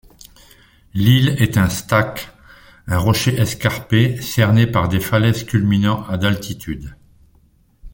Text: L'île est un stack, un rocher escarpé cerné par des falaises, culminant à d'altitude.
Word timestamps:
L'île 0.95 1.35
est 1.37 1.57
un 1.59 1.69
stack, 1.69 2.33
un 2.87 2.97
rocher 2.97 3.39
escarpé 3.39 4.19
cerné 4.19 4.65
par 4.65 4.89
des 4.89 4.99
falaises, 4.99 5.43
culminant 5.43 6.07
à 6.07 6.17
d'altitude. 6.17 6.95